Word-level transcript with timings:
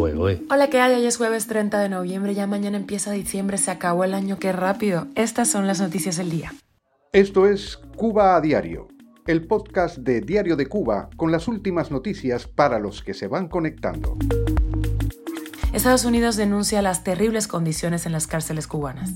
Hola, 0.00 0.70
¿qué 0.70 0.80
hay? 0.80 0.94
Hoy 0.94 1.04
es 1.04 1.18
jueves 1.18 1.46
30 1.46 1.78
de 1.78 1.90
noviembre, 1.90 2.34
ya 2.34 2.46
mañana 2.46 2.78
empieza 2.78 3.12
diciembre, 3.12 3.58
se 3.58 3.70
acabó 3.70 4.04
el 4.04 4.14
año, 4.14 4.38
qué 4.38 4.50
rápido. 4.50 5.08
Estas 5.14 5.48
son 5.48 5.66
las 5.66 5.78
noticias 5.78 6.16
del 6.16 6.30
día. 6.30 6.54
Esto 7.12 7.46
es 7.46 7.76
Cuba 7.96 8.34
a 8.34 8.40
Diario, 8.40 8.88
el 9.26 9.46
podcast 9.46 9.98
de 9.98 10.22
Diario 10.22 10.56
de 10.56 10.64
Cuba 10.66 11.10
con 11.16 11.30
las 11.30 11.48
últimas 11.48 11.90
noticias 11.90 12.46
para 12.46 12.78
los 12.78 13.02
que 13.02 13.12
se 13.12 13.26
van 13.26 13.48
conectando. 13.48 14.16
Estados 15.72 16.04
Unidos 16.04 16.34
denuncia 16.34 16.82
las 16.82 17.04
terribles 17.04 17.46
condiciones 17.46 18.04
en 18.04 18.10
las 18.10 18.26
cárceles 18.26 18.66
cubanas. 18.66 19.10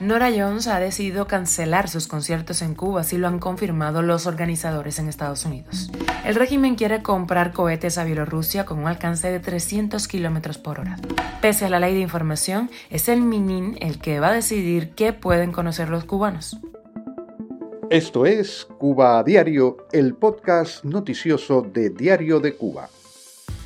Nora 0.00 0.30
Jones 0.36 0.66
ha 0.66 0.80
decidido 0.80 1.28
cancelar 1.28 1.88
sus 1.88 2.08
conciertos 2.08 2.60
en 2.60 2.74
Cuba, 2.74 3.02
así 3.02 3.18
lo 3.18 3.28
han 3.28 3.38
confirmado 3.38 4.02
los 4.02 4.26
organizadores 4.26 4.98
en 4.98 5.08
Estados 5.08 5.44
Unidos. 5.44 5.92
El 6.24 6.34
régimen 6.34 6.74
quiere 6.74 7.02
comprar 7.02 7.52
cohetes 7.52 7.98
a 7.98 8.04
Bielorrusia 8.04 8.64
con 8.64 8.80
un 8.80 8.88
alcance 8.88 9.30
de 9.30 9.38
300 9.38 10.08
kilómetros 10.08 10.58
por 10.58 10.80
hora. 10.80 10.98
Pese 11.40 11.66
a 11.66 11.68
la 11.68 11.78
ley 11.78 11.94
de 11.94 12.00
información, 12.00 12.68
es 12.90 13.08
el 13.08 13.22
MININ 13.22 13.78
el 13.80 14.00
que 14.00 14.18
va 14.18 14.30
a 14.30 14.32
decidir 14.32 14.90
qué 14.96 15.12
pueden 15.12 15.52
conocer 15.52 15.88
los 15.88 16.04
cubanos. 16.04 16.58
Esto 17.90 18.26
es 18.26 18.66
Cuba 18.78 19.20
a 19.20 19.22
Diario, 19.22 19.86
el 19.92 20.14
podcast 20.14 20.82
noticioso 20.82 21.62
de 21.62 21.90
Diario 21.90 22.40
de 22.40 22.56
Cuba. 22.56 22.88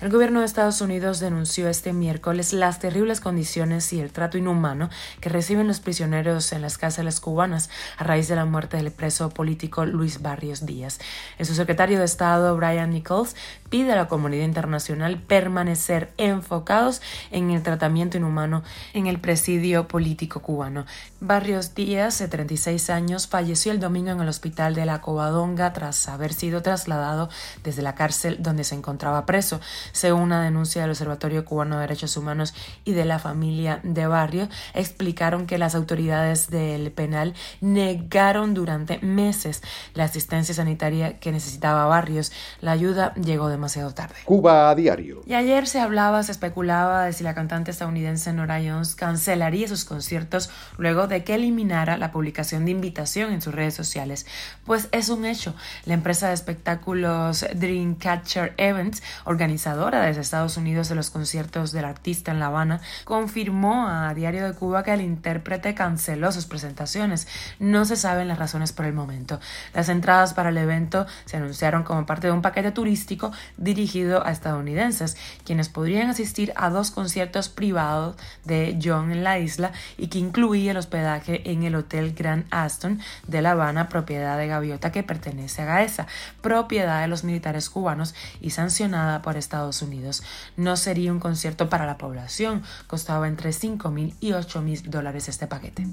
El 0.00 0.10
gobierno 0.10 0.38
de 0.38 0.46
Estados 0.46 0.80
Unidos 0.80 1.18
denunció 1.18 1.68
este 1.68 1.92
miércoles 1.92 2.52
las 2.52 2.78
terribles 2.78 3.20
condiciones 3.20 3.92
y 3.92 3.98
el 3.98 4.12
trato 4.12 4.38
inhumano 4.38 4.90
que 5.20 5.28
reciben 5.28 5.66
los 5.66 5.80
prisioneros 5.80 6.52
en 6.52 6.62
las 6.62 6.78
cárceles 6.78 7.18
cubanas 7.18 7.68
a 7.96 8.04
raíz 8.04 8.28
de 8.28 8.36
la 8.36 8.44
muerte 8.44 8.76
del 8.76 8.92
preso 8.92 9.28
político 9.30 9.86
Luis 9.86 10.22
Barrios 10.22 10.64
Díaz. 10.64 11.00
El 11.36 11.46
subsecretario 11.46 11.98
de 11.98 12.04
Estado, 12.04 12.56
Brian 12.56 12.90
Nichols, 12.90 13.34
pide 13.70 13.92
a 13.92 13.96
la 13.96 14.06
comunidad 14.06 14.44
internacional 14.44 15.20
permanecer 15.20 16.12
enfocados 16.16 17.02
en 17.32 17.50
el 17.50 17.64
tratamiento 17.64 18.18
inhumano 18.18 18.62
en 18.94 19.08
el 19.08 19.18
presidio 19.18 19.88
político 19.88 20.42
cubano. 20.42 20.86
Barrios 21.18 21.74
Díaz, 21.74 22.20
de 22.20 22.28
36 22.28 22.88
años, 22.90 23.26
falleció 23.26 23.72
el 23.72 23.80
domingo 23.80 24.12
en 24.12 24.20
el 24.20 24.28
hospital 24.28 24.76
de 24.76 24.86
la 24.86 25.00
Covadonga 25.00 25.72
tras 25.72 26.08
haber 26.08 26.32
sido 26.32 26.62
trasladado 26.62 27.28
desde 27.64 27.82
la 27.82 27.96
cárcel 27.96 28.36
donde 28.40 28.62
se 28.62 28.76
encontraba 28.76 29.26
preso. 29.26 29.60
Según 29.92 30.22
una 30.22 30.42
denuncia 30.42 30.82
del 30.82 30.90
Observatorio 30.90 31.44
Cubano 31.44 31.76
de 31.76 31.82
Derechos 31.82 32.16
Humanos 32.16 32.54
y 32.84 32.92
de 32.92 33.04
la 33.04 33.18
familia 33.18 33.80
de 33.82 34.06
Barrio, 34.06 34.48
explicaron 34.74 35.46
que 35.46 35.58
las 35.58 35.74
autoridades 35.74 36.50
del 36.50 36.90
penal 36.92 37.34
negaron 37.60 38.54
durante 38.54 38.98
meses 38.98 39.62
la 39.94 40.04
asistencia 40.04 40.54
sanitaria 40.54 41.18
que 41.18 41.32
necesitaba 41.32 41.86
Barrios. 41.86 42.32
La 42.60 42.72
ayuda 42.72 43.14
llegó 43.14 43.48
demasiado 43.48 43.92
tarde. 43.94 44.14
Cuba 44.24 44.70
a 44.70 44.74
diario. 44.74 45.22
Y 45.26 45.34
ayer 45.34 45.66
se 45.66 45.80
hablaba, 45.80 46.22
se 46.22 46.32
especulaba 46.32 47.04
de 47.04 47.12
si 47.12 47.24
la 47.24 47.34
cantante 47.34 47.70
estadounidense 47.70 48.32
Nora 48.32 48.60
Jones 48.64 48.94
cancelaría 48.94 49.68
sus 49.68 49.84
conciertos 49.84 50.50
luego 50.76 51.06
de 51.06 51.24
que 51.24 51.34
eliminara 51.34 51.96
la 51.96 52.10
publicación 52.12 52.64
de 52.64 52.72
invitación 52.72 53.32
en 53.32 53.42
sus 53.42 53.54
redes 53.54 53.74
sociales. 53.74 54.26
Pues 54.64 54.88
es 54.92 55.08
un 55.08 55.24
hecho. 55.24 55.54
La 55.84 55.94
empresa 55.94 56.28
de 56.28 56.34
espectáculos 56.34 57.44
Dreamcatcher 57.54 58.54
Events, 58.56 59.02
organizada 59.24 59.77
desde 59.78 60.20
Estados 60.20 60.56
Unidos 60.56 60.88
de 60.88 60.96
los 60.96 61.10
conciertos 61.10 61.70
del 61.70 61.84
artista 61.84 62.32
en 62.32 62.40
La 62.40 62.46
Habana, 62.46 62.80
confirmó 63.04 63.86
a 63.88 64.12
Diario 64.12 64.44
de 64.44 64.52
Cuba 64.54 64.82
que 64.82 64.92
el 64.92 65.00
intérprete 65.00 65.74
canceló 65.74 66.32
sus 66.32 66.46
presentaciones. 66.46 67.28
No 67.60 67.84
se 67.84 67.96
saben 67.96 68.28
las 68.28 68.38
razones 68.38 68.72
por 68.72 68.86
el 68.86 68.92
momento. 68.92 69.38
Las 69.74 69.88
entradas 69.88 70.34
para 70.34 70.48
el 70.48 70.58
evento 70.58 71.06
se 71.26 71.36
anunciaron 71.36 71.84
como 71.84 72.06
parte 72.06 72.26
de 72.26 72.32
un 72.32 72.42
paquete 72.42 72.72
turístico 72.72 73.30
dirigido 73.56 74.26
a 74.26 74.32
estadounidenses, 74.32 75.16
quienes 75.44 75.68
podrían 75.68 76.10
asistir 76.10 76.52
a 76.56 76.70
dos 76.70 76.90
conciertos 76.90 77.48
privados 77.48 78.16
de 78.44 78.78
John 78.82 79.12
en 79.12 79.22
la 79.22 79.38
isla 79.38 79.70
y 79.96 80.08
que 80.08 80.18
incluía 80.18 80.72
el 80.72 80.76
hospedaje 80.76 81.48
en 81.50 81.62
el 81.62 81.76
Hotel 81.76 82.14
Grand 82.14 82.46
Aston 82.50 83.00
de 83.28 83.42
La 83.42 83.52
Habana, 83.52 83.88
propiedad 83.88 84.36
de 84.36 84.48
Gaviota 84.48 84.90
que 84.90 85.04
pertenece 85.04 85.62
a 85.62 85.66
Gaesa, 85.66 86.06
propiedad 86.40 87.02
de 87.02 87.08
los 87.08 87.22
militares 87.22 87.70
cubanos 87.70 88.14
y 88.40 88.50
sancionada 88.50 89.22
por 89.22 89.36
Estados 89.36 89.67
Unidos. 89.82 90.22
No 90.56 90.76
sería 90.76 91.12
un 91.12 91.20
concierto 91.20 91.68
para 91.68 91.86
la 91.86 91.98
población, 91.98 92.62
costaba 92.86 93.28
entre 93.28 93.52
5 93.52 93.90
mil 93.90 94.14
y 94.20 94.32
8 94.32 94.62
mil 94.62 94.90
dólares 94.90 95.28
este 95.28 95.46
paquete. 95.46 95.86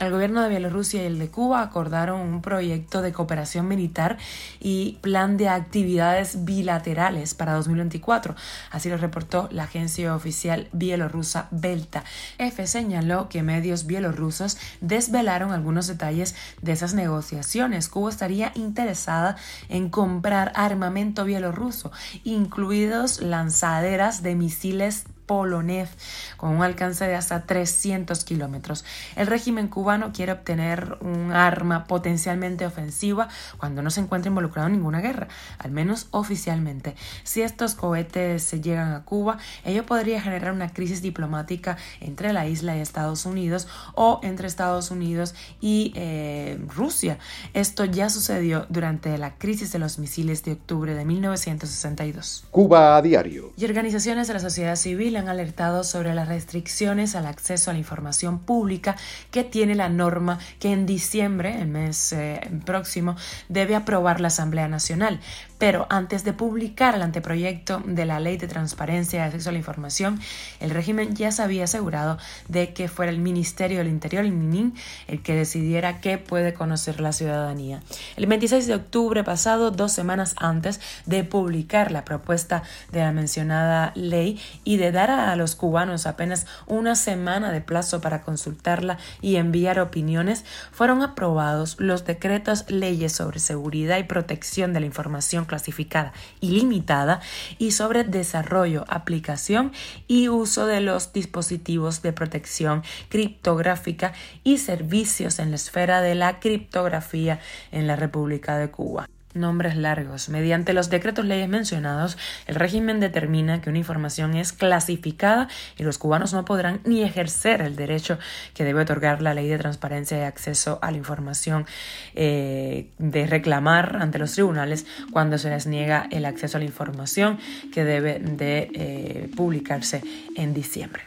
El 0.00 0.10
gobierno 0.10 0.42
de 0.42 0.48
Bielorrusia 0.48 1.02
y 1.02 1.06
el 1.06 1.18
de 1.18 1.28
Cuba 1.28 1.62
acordaron 1.62 2.20
un 2.20 2.42
proyecto 2.42 3.00
de 3.00 3.12
cooperación 3.12 3.66
militar 3.68 4.18
y 4.60 4.98
plan 5.00 5.36
de 5.36 5.48
actividades 5.48 6.44
bilaterales 6.44 7.34
para 7.34 7.54
2024. 7.54 8.34
Así 8.70 8.88
lo 8.88 8.96
reportó 8.96 9.48
la 9.50 9.64
agencia 9.64 10.14
oficial 10.14 10.68
bielorrusa 10.72 11.48
Belta. 11.50 12.04
F 12.38 12.66
señaló 12.66 13.28
que 13.28 13.42
medios 13.42 13.86
bielorrusos 13.86 14.58
desvelaron 14.80 15.52
algunos 15.52 15.86
detalles 15.86 16.34
de 16.60 16.72
esas 16.72 16.94
negociaciones. 16.94 17.88
Cuba 17.88 18.10
estaría 18.10 18.52
interesada 18.54 19.36
en 19.68 19.88
comprar 19.88 20.52
armamento 20.54 21.24
bielorruso, 21.24 21.92
incluidos 22.24 23.13
lanzaderas 23.20 24.22
de 24.22 24.34
misiles 24.34 25.04
Polonev 25.26 25.88
con 26.36 26.50
un 26.50 26.62
alcance 26.62 27.06
de 27.06 27.14
hasta 27.14 27.42
300 27.42 28.24
kilómetros. 28.24 28.84
El 29.16 29.26
régimen 29.26 29.68
cubano 29.68 30.12
quiere 30.12 30.32
obtener 30.32 30.98
un 31.00 31.32
arma 31.32 31.84
potencialmente 31.84 32.66
ofensiva 32.66 33.28
cuando 33.58 33.82
no 33.82 33.90
se 33.90 34.00
encuentre 34.00 34.28
involucrado 34.28 34.68
en 34.68 34.74
ninguna 34.74 35.00
guerra, 35.00 35.28
al 35.58 35.70
menos 35.70 36.08
oficialmente. 36.10 36.94
Si 37.22 37.42
estos 37.42 37.74
cohetes 37.74 38.50
llegan 38.62 38.92
a 38.92 39.04
Cuba, 39.04 39.38
ello 39.64 39.86
podría 39.86 40.20
generar 40.20 40.52
una 40.52 40.72
crisis 40.72 41.02
diplomática 41.02 41.76
entre 42.00 42.32
la 42.32 42.46
isla 42.46 42.76
y 42.76 42.80
Estados 42.80 43.26
Unidos 43.26 43.68
o 43.94 44.20
entre 44.22 44.46
Estados 44.46 44.90
Unidos 44.90 45.34
y 45.60 45.92
eh, 45.94 46.58
Rusia. 46.74 47.18
Esto 47.52 47.84
ya 47.84 48.10
sucedió 48.10 48.66
durante 48.68 49.16
la 49.18 49.34
crisis 49.36 49.72
de 49.72 49.78
los 49.78 49.98
misiles 49.98 50.42
de 50.44 50.52
octubre 50.52 50.94
de 50.94 51.04
1962. 51.04 52.44
Cuba 52.50 52.96
a 52.96 53.02
diario. 53.02 53.52
Y 53.56 53.64
organizaciones 53.64 54.28
de 54.28 54.34
la 54.34 54.40
sociedad 54.40 54.76
civil 54.76 55.13
han 55.16 55.28
alertado 55.28 55.84
sobre 55.84 56.14
las 56.14 56.28
restricciones 56.28 57.14
al 57.14 57.26
acceso 57.26 57.70
a 57.70 57.74
la 57.74 57.78
información 57.78 58.38
pública 58.38 58.96
que 59.30 59.44
tiene 59.44 59.74
la 59.74 59.88
norma 59.88 60.38
que 60.58 60.72
en 60.72 60.86
diciembre, 60.86 61.60
el 61.60 61.68
mes 61.68 62.12
eh, 62.12 62.40
próximo, 62.64 63.16
debe 63.48 63.74
aprobar 63.76 64.20
la 64.20 64.28
Asamblea 64.28 64.68
Nacional. 64.68 65.20
Pero 65.58 65.86
antes 65.88 66.24
de 66.24 66.32
publicar 66.32 66.94
el 66.94 67.02
anteproyecto 67.02 67.82
de 67.86 68.04
la 68.04 68.20
Ley 68.20 68.36
de 68.36 68.48
Transparencia 68.48 69.20
y 69.20 69.22
Acceso 69.22 69.48
a 69.48 69.52
la 69.52 69.58
Información, 69.58 70.20
el 70.60 70.70
régimen 70.70 71.14
ya 71.14 71.30
se 71.30 71.42
había 71.42 71.64
asegurado 71.64 72.18
de 72.48 72.74
que 72.74 72.88
fuera 72.88 73.10
el 73.10 73.18
Ministerio 73.18 73.78
del 73.78 73.88
Interior, 73.88 74.24
el 74.24 74.32
MININ, 74.32 74.74
el 75.06 75.22
que 75.22 75.34
decidiera 75.34 76.00
qué 76.00 76.18
puede 76.18 76.54
conocer 76.54 77.00
la 77.00 77.12
ciudadanía. 77.12 77.82
El 78.16 78.26
26 78.26 78.66
de 78.66 78.74
octubre 78.74 79.24
pasado, 79.24 79.70
dos 79.70 79.92
semanas 79.92 80.34
antes 80.36 80.80
de 81.06 81.24
publicar 81.24 81.92
la 81.92 82.04
propuesta 82.04 82.62
de 82.92 83.00
la 83.00 83.12
mencionada 83.12 83.92
ley 83.94 84.40
y 84.64 84.76
de 84.76 84.92
dar 84.92 85.03
a 85.10 85.36
los 85.36 85.54
cubanos 85.54 86.06
apenas 86.06 86.46
una 86.66 86.94
semana 86.94 87.52
de 87.52 87.60
plazo 87.60 88.00
para 88.00 88.22
consultarla 88.22 88.98
y 89.20 89.36
enviar 89.36 89.80
opiniones, 89.80 90.44
fueron 90.72 91.02
aprobados 91.02 91.76
los 91.78 92.04
decretos 92.04 92.70
leyes 92.70 93.12
sobre 93.12 93.40
seguridad 93.40 93.98
y 93.98 94.04
protección 94.04 94.72
de 94.72 94.80
la 94.80 94.86
información 94.86 95.44
clasificada 95.44 96.12
y 96.40 96.50
limitada 96.50 97.20
y 97.58 97.72
sobre 97.72 98.04
desarrollo, 98.04 98.84
aplicación 98.88 99.72
y 100.06 100.28
uso 100.28 100.66
de 100.66 100.80
los 100.80 101.12
dispositivos 101.12 102.02
de 102.02 102.12
protección 102.12 102.82
criptográfica 103.08 104.12
y 104.42 104.58
servicios 104.58 105.38
en 105.38 105.50
la 105.50 105.56
esfera 105.56 106.00
de 106.00 106.14
la 106.14 106.40
criptografía 106.40 107.40
en 107.72 107.86
la 107.86 107.96
República 107.96 108.56
de 108.58 108.70
Cuba 108.70 109.08
nombres 109.34 109.76
largos. 109.76 110.28
Mediante 110.28 110.72
los 110.72 110.90
decretos 110.90 111.24
leyes 111.24 111.48
mencionados, 111.48 112.16
el 112.46 112.54
régimen 112.54 113.00
determina 113.00 113.60
que 113.60 113.70
una 113.70 113.78
información 113.78 114.34
es 114.34 114.52
clasificada 114.52 115.48
y 115.76 115.82
los 115.82 115.98
cubanos 115.98 116.32
no 116.32 116.44
podrán 116.44 116.80
ni 116.84 117.02
ejercer 117.02 117.60
el 117.60 117.76
derecho 117.76 118.18
que 118.54 118.64
debe 118.64 118.82
otorgar 118.82 119.22
la 119.22 119.34
ley 119.34 119.48
de 119.48 119.58
transparencia 119.58 120.18
y 120.18 120.22
acceso 120.22 120.78
a 120.82 120.90
la 120.90 120.96
información 120.96 121.66
eh, 122.14 122.88
de 122.98 123.26
reclamar 123.26 123.96
ante 124.00 124.18
los 124.18 124.32
tribunales 124.32 124.86
cuando 125.12 125.38
se 125.38 125.50
les 125.50 125.66
niega 125.66 126.06
el 126.10 126.24
acceso 126.24 126.58
a 126.58 126.60
la 126.60 126.66
información 126.66 127.38
que 127.72 127.84
debe 127.84 128.18
de 128.18 128.70
eh, 128.74 129.30
publicarse 129.36 130.02
en 130.36 130.54
diciembre. 130.54 131.02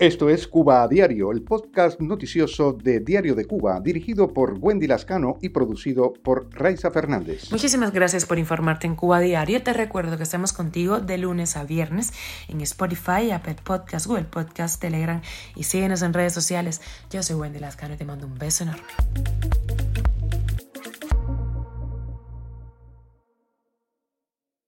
Esto 0.00 0.30
es 0.30 0.48
Cuba 0.48 0.82
a 0.82 0.88
Diario, 0.88 1.30
el 1.30 1.42
podcast 1.42 2.00
noticioso 2.00 2.72
de 2.72 3.00
Diario 3.00 3.34
de 3.34 3.44
Cuba, 3.44 3.80
dirigido 3.80 4.32
por 4.32 4.56
Wendy 4.58 4.86
Lascano 4.86 5.36
y 5.42 5.50
producido 5.50 6.14
por 6.14 6.48
Raiza 6.54 6.90
Fernández. 6.90 7.39
Muchísimas 7.50 7.92
gracias 7.92 8.26
por 8.26 8.38
informarte 8.38 8.86
en 8.86 8.94
Cuba 8.94 9.20
Diario. 9.20 9.62
Te 9.62 9.72
recuerdo 9.72 10.16
que 10.16 10.22
estamos 10.22 10.52
contigo 10.52 11.00
de 11.00 11.18
lunes 11.18 11.56
a 11.56 11.64
viernes 11.64 12.12
en 12.48 12.60
Spotify, 12.60 13.30
Apple 13.32 13.56
Podcast, 13.62 14.06
Google 14.06 14.24
Podcast, 14.24 14.80
Telegram 14.80 15.20
y 15.56 15.64
síguenos 15.64 16.02
en 16.02 16.12
redes 16.12 16.32
sociales. 16.32 16.80
Yo 17.10 17.22
soy 17.22 17.36
Wendy 17.36 17.58
Lascano 17.58 17.94
y 17.94 17.96
te 17.96 18.04
mando 18.04 18.26
un 18.26 18.38
beso 18.38 18.64
enorme. 18.64 19.49